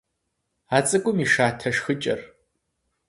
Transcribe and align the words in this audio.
А 0.75 0.79
цӏыкӏум 0.87 1.17
и 1.23 1.25
шатэ 1.33 1.69
шхыкӏэр. 1.75 2.19